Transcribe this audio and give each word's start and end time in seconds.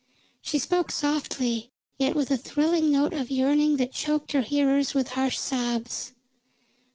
She 0.41 0.57
spoke 0.57 0.89
softly, 0.89 1.69
yet 1.99 2.15
with 2.15 2.31
a 2.31 2.35
thrilling 2.37 2.91
note 2.91 3.13
of 3.13 3.29
yearning 3.29 3.77
that 3.77 3.91
choked 3.93 4.31
her 4.31 4.41
hearers 4.41 4.95
with 4.95 5.09
harsh 5.09 5.37
sobs. 5.37 6.13